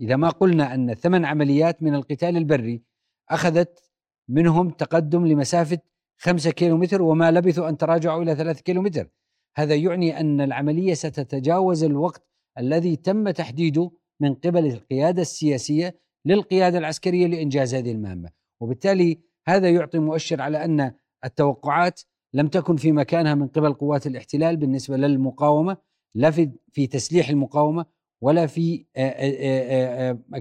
إذا 0.00 0.16
ما 0.16 0.28
قلنا 0.28 0.74
أن 0.74 0.94
ثمان 0.94 1.24
عمليات 1.24 1.82
من 1.82 1.94
القتال 1.94 2.36
البري 2.36 2.82
أخذت 3.30 3.90
منهم 4.28 4.70
تقدم 4.70 5.26
لمسافة 5.26 5.78
خمسة 6.18 6.50
كيلو 6.50 6.76
متر 6.76 7.02
وما 7.02 7.30
لبثوا 7.30 7.68
أن 7.68 7.76
تراجعوا 7.76 8.22
إلى 8.22 8.34
ثلاثة 8.36 8.62
كيلو 8.62 8.82
متر 8.82 9.08
هذا 9.56 9.74
يعني 9.74 10.20
أن 10.20 10.40
العملية 10.40 10.94
ستتجاوز 10.94 11.84
الوقت 11.84 12.26
الذي 12.58 12.96
تم 12.96 13.30
تحديده 13.30 13.90
من 14.20 14.34
قبل 14.34 14.66
القيادة 14.66 15.22
السياسية 15.22 15.98
للقيادة 16.24 16.78
العسكرية 16.78 17.26
لإنجاز 17.26 17.74
هذه 17.74 17.92
المهمة. 17.92 18.30
وبالتالي 18.60 19.20
هذا 19.48 19.70
يعطي 19.70 19.98
مؤشر 19.98 20.42
على 20.42 20.64
أن 20.64 20.92
التوقعات 21.24 22.00
لم 22.34 22.48
تكن 22.48 22.76
في 22.76 22.92
مكانها 22.92 23.34
من 23.34 23.48
قبل 23.48 23.72
قوات 23.72 24.06
الاحتلال 24.06 24.56
بالنسبة 24.56 24.96
للمقاومة 24.96 25.76
لا 26.14 26.30
في, 26.30 26.50
في 26.72 26.86
تسليح 26.86 27.28
المقاومة 27.28 27.86
ولا 28.20 28.46
في 28.46 28.84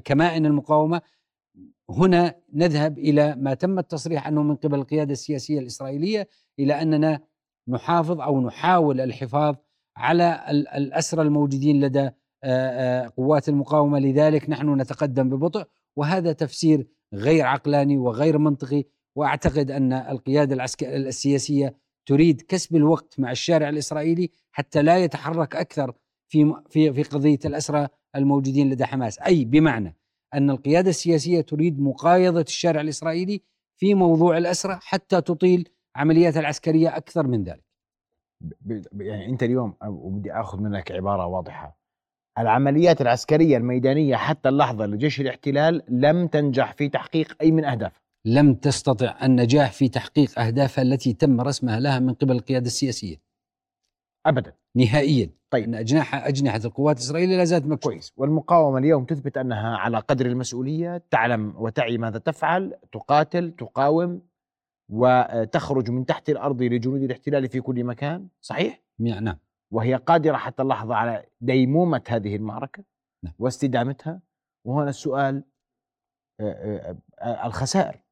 كمائن 0.04 0.46
المقاومة. 0.46 1.02
هنا 1.90 2.36
نذهب 2.54 3.00
إلى 3.00 3.36
ما 3.36 3.54
تم 3.54 3.80
التصريح 3.80 4.28
عنه 4.28 4.44
من 4.44 4.56
قبل 4.56 4.80
القيادة 4.80 5.12
السياسية 5.12 5.60
الإسرائيلية 5.60 6.28
إلى 6.60 6.82
أننا 6.82 7.20
نحافظ 7.68 8.22
أو 8.22 8.42
نحاول 8.42 9.02
الحفاظ 9.02 9.56
على 9.98 10.46
الأسرى 10.52 11.22
الموجودين 11.22 11.82
لدى 11.86 12.10
قوات 13.18 13.50
المقاومة. 13.50 14.00
لذلك 14.00 14.50
نحن 14.50 14.82
نتقدم 14.82 15.30
ببطء 15.30 15.68
وهذا 15.96 16.32
تفسير 16.32 16.88
غير 17.14 17.46
عقلاني 17.46 17.98
وغير 17.98 18.38
منطقي 18.38 18.84
وأعتقد 19.16 19.72
أن 19.72 19.94
القيادة 19.94 20.56
العسكريه 20.56 20.96
السياسية 20.98 21.78
تريد 22.06 22.42
كسب 22.42 22.76
الوقت 22.76 23.20
مع 23.20 23.32
الشارع 23.32 23.70
الإسرائيلي 23.70 24.30
حتى 24.52 24.82
لا 24.82 24.98
يتحرك 24.98 25.56
أكثر 25.56 25.94
في 26.32 26.54
في 26.70 26.94
في 26.94 27.04
قضية 27.04 27.40
الأسرى 27.46 27.88
الموجودين 28.16 28.70
لدى 28.70 28.86
حماس، 28.86 29.20
أي 29.20 29.46
بمعنى 29.46 29.96
أن 30.34 30.50
القيادة 30.50 30.90
السياسية 30.90 31.42
تريد 31.42 31.80
مقايضة 31.80 32.42
الشارع 32.42 32.82
الإسرائيلي 32.82 33.42
في 33.78 33.94
موضوع 33.94 34.38
الأسرى 34.38 34.80
حتى 34.82 35.22
تطيل 35.22 35.70
عملياتها 35.96 36.40
العسكرية 36.40 36.98
أكثر 36.98 37.28
من 37.28 37.44
ذلك. 37.44 37.64
يعني 38.94 39.26
أنت 39.30 39.44
اليوم 39.44 39.74
بدي 39.84 40.34
آخذ 40.34 40.60
منك 40.60 40.92
عبارة 40.92 41.26
واضحة 41.26 41.78
العمليات 42.40 43.02
العسكرية 43.02 43.58
الميدانية 43.58 44.16
حتى 44.16 44.50
اللحظة 44.50 44.86
لجيش 44.86 45.22
الاحتلال 45.22 45.84
لم 45.90 46.28
تنجح 46.28 46.74
في 46.74 46.90
تحقيق 46.90 47.38
أي 47.42 47.52
من 47.52 47.66
أهدافها. 47.66 48.05
لم 48.26 48.54
تستطع 48.54 49.18
النجاح 49.24 49.72
في 49.72 49.90
تحقيق 49.90 50.40
اهدافها 50.40 50.82
التي 50.82 51.14
تم 51.14 51.42
رسمها 51.42 51.80
لها 51.80 52.00
من 52.00 52.14
قبل 52.14 52.32
القيادة 52.32 52.66
السياسية. 52.66 53.22
ابدا. 54.26 54.54
نهائيا. 54.76 55.30
طيب. 55.50 55.64
أن 55.64 55.76
اجنحه 55.76 56.28
أجنحة 56.28 56.60
القوات 56.66 56.98
الإسرائيلية 56.98 57.38
لا 57.38 57.44
زالت 57.44 57.66
مكشوفة. 57.66 57.94
كويس. 57.94 58.14
والمقاومة 58.18 58.78
اليوم 58.78 59.06
تثبت 59.06 59.38
أنها 59.38 59.78
على 59.78 60.00
قدر 60.00 60.26
المسؤولية 60.26 61.04
تعلم 61.12 61.54
وتعي 61.58 61.98
ماذا 61.98 62.20
تفعل 62.20 62.76
تقاتل 62.92 63.52
تقاوم 63.52 64.22
وتخرج 64.92 65.92
من 65.92 66.06
تحت 66.06 66.30
الأرض 66.30 66.62
لجنود 66.62 67.02
الاحتلال 67.02 67.50
في 67.50 67.62
كل 67.62 67.84
مكان. 67.84 68.28
صحيح؟ 68.42 68.82
نعم. 69.00 69.38
وهي 69.72 69.96
قادرة 69.96 70.38
حتى 70.38 70.62
اللحظة 70.62 70.96
على 70.96 71.26
ديمومة 71.42 72.04
هذه 72.08 72.36
المعركة 72.36 72.84
نعم. 73.24 73.34
واستدامتها. 73.40 74.22
وهنا 74.68 74.90
السؤال 74.90 75.44
الخسائر. 77.46 77.94
نعم. 77.94 78.05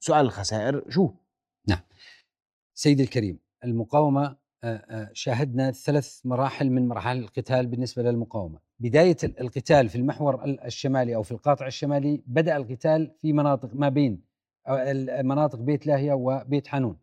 سؤال 0.00 0.26
الخسائر 0.26 0.84
شو؟ 0.90 1.10
نعم. 1.68 1.80
سيدي 2.74 3.02
الكريم 3.02 3.38
المقاومة 3.64 4.36
شاهدنا 5.12 5.70
ثلاث 5.70 6.20
مراحل 6.24 6.70
من 6.70 6.88
مراحل 6.88 7.18
القتال 7.18 7.66
بالنسبة 7.66 8.02
للمقاومة. 8.02 8.58
بداية 8.80 9.16
القتال 9.24 9.88
في 9.88 9.96
المحور 9.96 10.44
الشمالي 10.44 11.14
أو 11.14 11.22
في 11.22 11.32
القاطع 11.32 11.66
الشمالي 11.66 12.22
بدأ 12.26 12.56
القتال 12.56 13.14
في 13.22 13.32
مناطق 13.32 13.70
ما 13.74 13.88
بين 13.88 14.22
مناطق 15.22 15.58
بيت 15.58 15.86
لاهيه 15.86 16.12
وبيت 16.12 16.66
حانون. 16.66 16.98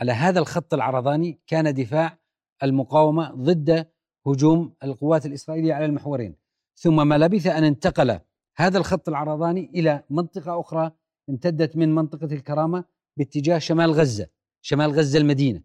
على 0.00 0.12
هذا 0.12 0.40
الخط 0.40 0.74
العرضاني 0.74 1.40
كان 1.46 1.74
دفاع 1.74 2.18
المقاومة 2.62 3.30
ضد 3.30 3.86
هجوم 4.26 4.74
القوات 4.84 5.26
الإسرائيلية 5.26 5.74
على 5.74 5.84
المحورين. 5.84 6.36
ثم 6.74 7.08
ما 7.08 7.18
لبث 7.18 7.46
أن 7.46 7.64
انتقل 7.64 8.20
هذا 8.56 8.78
الخط 8.78 9.08
العرضاني 9.08 9.70
إلى 9.74 10.02
منطقة 10.10 10.60
أخرى 10.60 10.92
امتدت 11.28 11.76
من 11.76 11.94
منطقة 11.94 12.34
الكرامة 12.34 12.84
باتجاه 13.16 13.58
شمال 13.58 13.92
غزة 13.92 14.28
شمال 14.62 14.90
غزة 14.90 15.18
المدينة. 15.18 15.62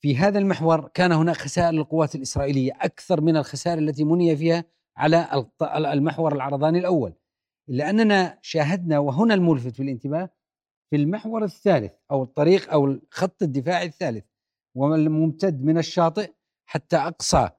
في 0.00 0.16
هذا 0.16 0.38
المحور 0.38 0.88
كان 0.88 1.12
هناك 1.12 1.36
خسائر 1.36 1.70
للقوات 1.70 2.14
الإسرائيلية 2.14 2.72
أكثر 2.80 3.20
من 3.20 3.36
الخسائر 3.36 3.78
التي 3.78 4.04
مني 4.04 4.36
فيها 4.36 4.64
على 4.96 5.46
المحور 5.92 6.34
العرضاني 6.34 6.78
الأول. 6.78 7.12
إلا 7.68 7.90
أننا 7.90 8.38
شاهدنا 8.42 8.98
وهنا 8.98 9.34
الملفت 9.34 9.74
في 9.74 9.82
الانتباه 9.82 10.30
في 10.90 10.96
المحور 10.96 11.44
الثالث 11.44 11.92
أو 12.10 12.22
الطريق 12.22 12.72
أو 12.72 12.84
الخط 12.84 13.42
الدفاعي 13.42 13.86
الثالث 13.86 14.24
والممتد 14.74 15.64
من 15.64 15.78
الشاطئ 15.78 16.32
حتى 16.66 16.96
أقصى 16.96 17.50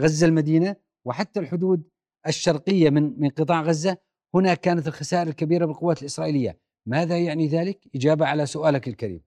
غزة 0.00 0.26
المدينة 0.26 0.76
وحتى 1.04 1.40
الحدود 1.40 1.88
الشرقية 2.26 2.90
من 2.90 3.20
من 3.20 3.28
قطاع 3.30 3.62
غزة 3.62 3.98
هنا 4.34 4.54
كانت 4.54 4.86
الخسائر 4.86 5.28
الكبيرة 5.28 5.66
بالقوات 5.66 6.00
الإسرائيلية 6.00 6.60
ماذا 6.86 7.18
يعني 7.18 7.48
ذلك؟ 7.48 7.80
إجابة 7.94 8.26
على 8.26 8.46
سؤالك 8.46 8.88
الكريم 8.88 9.22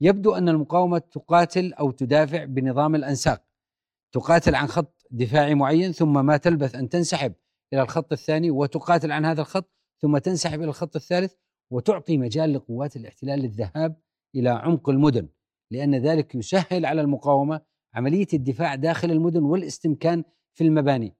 يبدو 0.00 0.34
أن 0.34 0.48
المقاومة 0.48 0.98
تقاتل 0.98 1.72
أو 1.72 1.90
تدافع 1.90 2.44
بنظام 2.44 2.94
الأنساق 2.94 3.44
تقاتل 4.12 4.54
عن 4.54 4.66
خط 4.66 5.06
دفاعي 5.10 5.54
معين 5.54 5.92
ثم 5.92 6.26
ما 6.26 6.36
تلبث 6.36 6.74
أن 6.74 6.88
تنسحب 6.88 7.32
إلى 7.72 7.82
الخط 7.82 8.12
الثاني 8.12 8.50
وتقاتل 8.50 9.12
عن 9.12 9.24
هذا 9.24 9.40
الخط 9.40 9.70
ثم 10.02 10.18
تنسحب 10.18 10.60
إلى 10.60 10.68
الخط 10.68 10.96
الثالث 10.96 11.34
وتعطي 11.70 12.18
مجال 12.18 12.52
لقوات 12.52 12.96
الاحتلال 12.96 13.38
للذهاب 13.38 13.96
إلى 14.34 14.50
عمق 14.50 14.88
المدن 14.88 15.28
لأن 15.70 15.94
ذلك 15.94 16.34
يسهل 16.34 16.86
على 16.86 17.00
المقاومة 17.00 17.60
عملية 17.94 18.26
الدفاع 18.34 18.74
داخل 18.74 19.10
المدن 19.10 19.42
والاستمكان 19.42 20.24
في 20.54 20.64
المباني. 20.64 21.16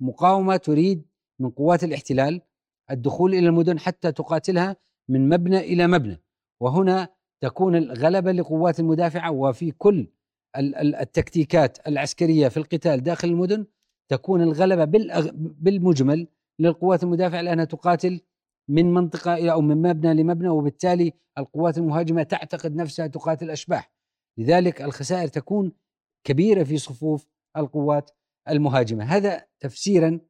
مقاومة 0.00 0.56
تريد 0.56 1.06
من 1.40 1.50
قوات 1.50 1.84
الاحتلال 1.84 2.42
الدخول 2.90 3.34
إلى 3.34 3.46
المدن 3.48 3.78
حتى 3.78 4.12
تقاتلها 4.12 4.76
من 5.08 5.28
مبنى 5.28 5.58
إلى 5.58 5.86
مبنى. 5.86 6.22
وهنا 6.60 7.08
تكون 7.40 7.76
الغلبة 7.76 8.32
لقوات 8.32 8.80
المدافعة 8.80 9.30
وفي 9.30 9.70
كل 9.70 10.08
التكتيكات 10.56 11.88
العسكرية 11.88 12.48
في 12.48 12.56
القتال 12.56 13.02
داخل 13.02 13.28
المدن 13.28 13.66
تكون 14.08 14.42
الغلبة 14.42 14.84
بالمجمل 15.34 16.28
للقوات 16.58 17.02
المدافعة 17.02 17.40
لأنها 17.40 17.64
تقاتل 17.64 18.20
من 18.68 18.94
منطقة 18.94 19.50
أو 19.50 19.60
من 19.60 19.82
مبنى 19.82 20.14
لمبنى 20.14 20.48
وبالتالي 20.48 21.12
القوات 21.38 21.78
المهاجمة 21.78 22.22
تعتقد 22.22 22.74
نفسها 22.76 23.06
تقاتل 23.06 23.50
أشباح. 23.50 23.92
لذلك 24.38 24.82
الخسائر 24.82 25.28
تكون 25.28 25.72
كبيرة 26.24 26.64
في 26.64 26.78
صفوف 26.78 27.26
القوات 27.56 28.10
المهاجمة. 28.48 29.04
هذا 29.04 29.46
تفسيرا 29.60 30.20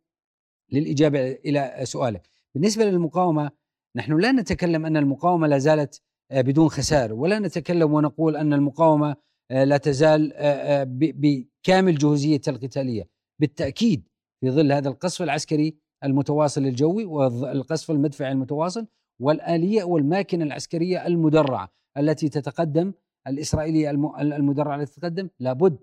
للإجابة 0.73 1.33
إلى 1.33 1.81
سؤالك. 1.83 2.29
بالنسبة 2.57 2.85
للمقاومة 2.85 3.51
نحن 3.97 4.21
لا 4.21 4.33
نتكلم 4.33 4.87
أن 4.87 4.97
المقاومة 4.97 5.47
لا 5.47 5.59
زالت 5.59 6.03
آه، 6.31 6.41
بدون 6.41 6.69
خسائر 6.69 7.13
ولا 7.13 7.39
نتكلم 7.39 7.95
ونقول 7.95 8.37
أن 8.37 8.53
المقاومة 8.53 9.17
آه، 9.51 9.65
لا 9.65 9.77
تزال 9.77 10.33
آه، 10.35 10.87
بكامل 10.89 11.99
جهوزيتها 11.99 12.53
القتالية. 12.53 13.09
بالتأكيد 13.41 14.09
في 14.41 14.51
ظل 14.51 14.73
هذا 14.73 14.89
القصف 14.89 15.23
العسكري 15.23 15.77
المتواصل 16.05 16.67
الجوي 16.67 17.05
والقصف 17.05 17.91
المدفعي 17.91 18.33
المتواصل 18.33 18.87
والآلية 19.23 19.85
والماكنة 19.85 20.45
العسكرية 20.45 21.07
المدرعة 21.07 21.69
التي 21.99 22.29
تتقدم 22.29 22.93
الإسرائيلية 23.27 23.91
المدرعة 24.21 24.77
التي 24.77 24.95
تتقدم 24.95 25.29
لابد 25.41 25.79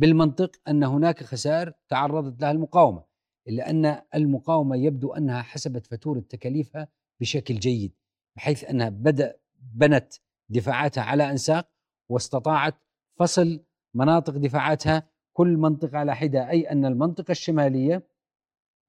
بالمنطق 0.00 0.56
أن 0.68 0.84
هناك 0.84 1.22
خسائر 1.22 1.72
تعرضت 1.88 2.42
لها 2.42 2.50
المقاومة. 2.50 3.13
إلا 3.48 3.70
أن 3.70 4.02
المقاومة 4.14 4.76
يبدو 4.76 5.12
أنها 5.12 5.42
حسبت 5.42 5.86
فاتورة 5.86 6.20
تكاليفها 6.20 6.88
بشكل 7.20 7.54
جيد 7.54 7.92
بحيث 8.36 8.64
أنها 8.64 8.88
بدأ 8.88 9.36
بنت 9.74 10.14
دفاعاتها 10.48 11.02
على 11.02 11.30
أنساق 11.30 11.68
واستطاعت 12.08 12.74
فصل 13.18 13.64
مناطق 13.94 14.36
دفاعاتها 14.36 15.08
كل 15.32 15.56
منطقة 15.56 15.98
على 15.98 16.16
حدة 16.16 16.50
أي 16.50 16.70
أن 16.70 16.84
المنطقة 16.84 17.32
الشمالية 17.32 18.06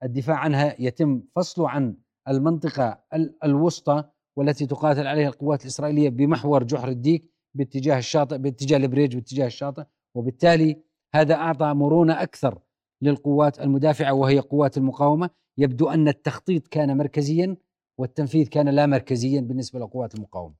الدفاع 0.04 0.38
عنها 0.38 0.76
يتم 0.80 1.24
فصله 1.36 1.70
عن 1.70 1.98
المنطقة 2.28 3.04
الوسطى 3.44 4.04
والتي 4.36 4.66
تقاتل 4.66 5.08
عليها 5.08 5.28
القوات 5.28 5.62
الإسرائيلية 5.62 6.10
بمحور 6.10 6.64
جحر 6.64 6.88
الديك 6.88 7.32
باتجاه 7.54 7.98
الشاطئ 7.98 8.38
باتجاه 8.38 8.78
البريج 8.78 9.16
باتجاه 9.16 9.48
الشاطئ 9.48 9.84
وبالتالي 10.16 10.84
هذا 11.16 11.36
أعطى 11.36 11.74
مرونة 11.74 12.22
أكثر 12.22 12.60
للقوات 13.02 13.60
المدافعة 13.60 14.14
وهي 14.14 14.40
قوات 14.40 14.78
المقاومة. 14.78 15.30
يبدو 15.58 15.90
أن 15.90 16.08
التخطيط 16.08 16.68
كان 16.68 16.98
مركزيا 16.98 17.58
والتنفيذ 17.98 18.48
كان 18.48 18.70
لا 18.70 18.86
مركزيا 18.86 19.42
بالنسبة 19.42 19.80
لقوات 19.80 20.16
المقاومة. 20.16 20.56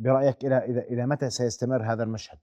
برأيك 0.00 0.44
إلى 0.44 0.64
إلى 0.64 0.80
إلى 0.80 1.06
متى 1.06 1.30
سيستمر 1.30 1.92
هذا 1.92 2.02
المشهد؟ 2.02 2.38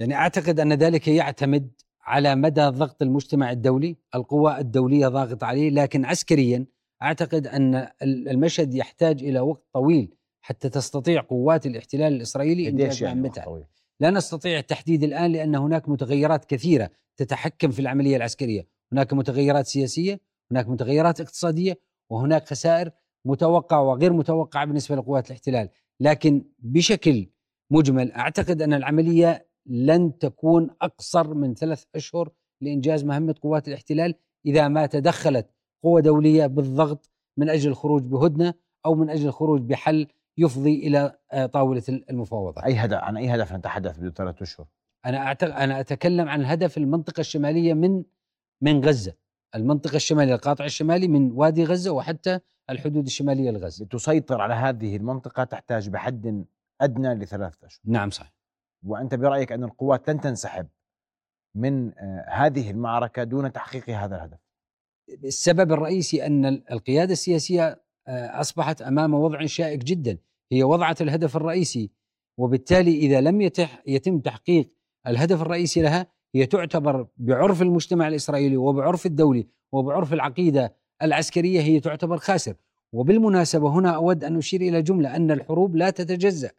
يعني 0.00 0.14
أعتقد 0.14 0.60
أن 0.60 0.72
ذلك 0.72 1.08
يعتمد 1.08 1.70
على 2.02 2.34
مدى 2.34 2.60
ضغط 2.60 3.02
المجتمع 3.02 3.50
الدولي 3.50 3.96
القوى 4.14 4.58
الدولية 4.58 5.08
ضاغط 5.08 5.44
عليه 5.44 5.70
لكن 5.70 6.04
عسكريا 6.04 6.66
أعتقد 7.02 7.46
أن 7.46 7.88
المشهد 8.02 8.74
يحتاج 8.74 9.22
إلى 9.24 9.40
وقت 9.40 9.64
طويل 9.72 10.14
حتى 10.40 10.68
تستطيع 10.68 11.20
قوات 11.20 11.66
الاحتلال 11.66 12.12
الإسرائيلي 12.12 12.68
إنجاز 12.68 13.02
يعني 13.02 13.20
مهمتها. 13.20 13.64
لا 14.00 14.10
نستطيع 14.10 14.58
التحديد 14.58 15.02
الآن 15.02 15.32
لأن 15.32 15.54
هناك 15.54 15.88
متغيرات 15.88 16.44
كثيرة 16.44 16.90
تتحكم 17.16 17.70
في 17.70 17.78
العملية 17.78 18.16
العسكرية. 18.16 18.68
هناك 18.92 19.12
متغيرات 19.12 19.66
سياسية 19.66 20.20
هناك 20.50 20.68
متغيرات 20.68 21.20
اقتصادية 21.20 21.80
وهناك 22.10 22.48
خسائر 22.48 22.90
متوقعة 23.24 23.82
وغير 23.82 24.12
متوقعة 24.12 24.64
بالنسبة 24.64 24.96
لقوات 24.96 25.26
الاحتلال. 25.26 25.68
لكن 26.00 26.44
بشكل 26.58 27.26
مجمل 27.70 28.12
أعتقد 28.12 28.62
أن 28.62 28.72
العملية 28.72 29.48
لن 29.66 30.18
تكون 30.18 30.70
أقصر 30.82 31.34
من 31.34 31.54
ثلاث 31.54 31.84
أشهر 31.94 32.30
لإنجاز 32.60 33.04
مهمة 33.04 33.34
قوات 33.42 33.68
الاحتلال 33.68 34.14
إذا 34.46 34.68
ما 34.68 34.86
تدخلت 34.86 35.50
قوة 35.82 36.00
دولية 36.00 36.46
بالضغط 36.46 37.10
من 37.36 37.48
أجل 37.48 37.70
الخروج 37.70 38.02
بهدنة 38.02 38.54
أو 38.86 38.94
من 38.94 39.10
أجل 39.10 39.28
الخروج 39.28 39.60
بحل 39.60 40.06
يفضي 40.38 40.86
إلى 40.86 41.18
آه، 41.32 41.46
طاولة 41.46 41.82
المفاوضة. 41.88 42.64
أي 42.64 42.74
هدف 42.74 42.98
عن 42.98 43.16
أي 43.16 43.34
هدف 43.34 43.52
نتحدث 43.52 43.98
بدون 43.98 44.12
ثلاث 44.12 44.42
أشهر؟ 44.42 44.66
أنا 45.06 45.18
أعتقد 45.18 45.50
أنا 45.50 45.80
أتكلم 45.80 46.28
عن 46.28 46.44
هدف 46.44 46.78
المنطقة 46.78 47.20
الشمالية 47.20 47.74
من 47.74 48.04
من 48.62 48.84
غزة، 48.84 49.14
المنطقة 49.54 49.96
الشمالية 49.96 50.34
القاطع 50.34 50.64
الشمالي 50.64 51.08
من 51.08 51.32
وادي 51.32 51.64
غزة 51.64 51.90
وحتى 51.90 52.40
الحدود 52.70 53.06
الشمالية 53.06 53.50
لغزة. 53.50 53.84
لتسيطر 53.84 54.40
على 54.40 54.54
هذه 54.54 54.96
المنطقة 54.96 55.44
تحتاج 55.44 55.88
بحد 55.88 56.44
أدنى 56.80 57.14
لثلاثة 57.14 57.66
أشهر. 57.66 57.80
نعم 57.84 58.10
صحيح. 58.10 58.32
وأنت 58.86 59.14
برأيك 59.14 59.52
أن 59.52 59.64
القوات 59.64 60.10
لن 60.10 60.20
تنسحب 60.20 60.68
من 61.54 61.98
آه، 61.98 62.26
هذه 62.28 62.70
المعركة 62.70 63.24
دون 63.24 63.52
تحقيق 63.52 63.90
هذا 63.90 64.16
الهدف 64.16 64.38
السبب 65.24 65.72
الرئيسي 65.72 66.26
أن 66.26 66.46
القيادة 66.46 67.12
السياسية 67.12 67.82
آه، 68.08 68.40
أصبحت 68.40 68.82
أمام 68.82 69.14
وضع 69.14 69.46
شائك 69.46 69.84
جدا 69.84 70.18
هي 70.52 70.62
وضعت 70.62 71.02
الهدف 71.02 71.36
الرئيسي 71.36 71.90
وبالتالي 72.38 72.96
إذا 72.96 73.20
لم 73.20 73.40
يتح 73.40 73.82
يتم 73.86 74.18
تحقيق 74.18 74.68
الهدف 75.06 75.42
الرئيسي 75.42 75.82
لها 75.82 76.06
هي 76.34 76.46
تعتبر 76.46 77.06
بعرف 77.16 77.62
المجتمع 77.62 78.08
الإسرائيلي 78.08 78.56
وبعرف 78.56 79.06
الدولي 79.06 79.46
وبعرف 79.72 80.12
العقيدة 80.12 80.74
العسكرية 81.02 81.60
هي 81.60 81.80
تعتبر 81.80 82.16
خاسر. 82.16 82.54
وبالمناسبة 82.92 83.68
هنا 83.68 83.90
أود 83.90 84.24
أن 84.24 84.36
أشير 84.36 84.60
إلى 84.60 84.82
جملة 84.82 85.16
أن 85.16 85.30
الحروب 85.30 85.76
لا 85.76 85.90
تتجزأ. 85.90 86.50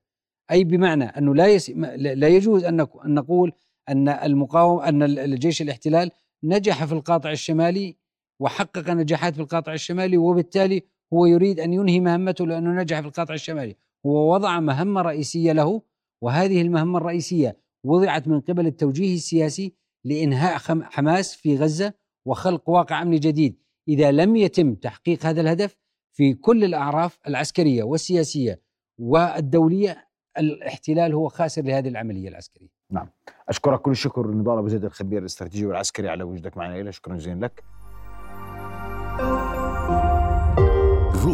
أي 0.51 0.63
بمعنى؟ 0.63 1.03
انه 1.03 1.35
لا 1.35 1.47
يس... 1.47 1.69
لا 1.95 2.27
يجوز 2.27 2.63
أن 2.63 2.87
نقول 3.05 3.51
أن 3.89 4.09
المقاوم 4.09 4.79
أن 4.79 5.03
الجيش 5.03 5.61
الاحتلال 5.61 6.11
نجح 6.43 6.85
في 6.85 6.93
القاطع 6.93 7.31
الشمالي 7.31 7.95
وحقق 8.39 8.89
نجاحات 8.89 9.35
في 9.35 9.41
القاطع 9.41 9.73
الشمالي 9.73 10.17
وبالتالي 10.17 10.83
هو 11.13 11.25
يريد 11.25 11.59
أن 11.59 11.73
ينهي 11.73 11.99
مهمته 11.99 12.47
لأنه 12.47 12.81
نجح 12.81 12.99
في 12.99 13.07
القاطع 13.07 13.33
الشمالي 13.33 13.75
هو 14.05 14.33
وضع 14.33 14.59
مهمة 14.59 15.01
رئيسية 15.01 15.51
له 15.51 15.81
وهذه 16.21 16.61
المهمة 16.61 16.97
الرئيسية 16.97 17.57
وضعت 17.83 18.27
من 18.27 18.41
قبل 18.41 18.67
التوجيه 18.67 19.15
السياسي 19.15 19.73
لإنهاء 20.05 20.57
حماس 20.83 21.35
في 21.35 21.57
غزة 21.57 21.93
وخلق 22.25 22.69
واقع 22.69 23.01
أمني 23.01 23.19
جديد 23.19 23.59
إذا 23.87 24.11
لم 24.11 24.35
يتم 24.35 24.75
تحقيق 24.75 25.25
هذا 25.25 25.41
الهدف 25.41 25.75
في 26.13 26.33
كل 26.33 26.63
الأعراف 26.63 27.19
العسكرية 27.27 27.83
والسياسية 27.83 28.61
والدولية 28.99 30.09
الاحتلال 30.37 31.13
هو 31.13 31.29
خاسر 31.29 31.61
لهذه 31.61 31.87
العملية 31.87 32.29
العسكرية. 32.29 32.69
نعم. 32.91 33.09
أشكرك 33.49 33.81
كل 33.81 33.91
الشكر 33.91 34.27
نضال 34.27 34.57
أبو 34.57 34.67
زيد 34.67 34.85
الخبير 34.85 35.19
الاستراتيجي 35.19 35.65
والعسكري 35.65 36.09
على 36.09 36.23
وجودك 36.23 36.57
معنا 36.57 36.79
إلى 36.79 36.91
شكرا 36.91 37.15
جزيلا 37.15 37.45
لك. 37.45 37.63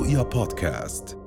رؤيا 0.05 0.23
بودكاست 0.23 1.17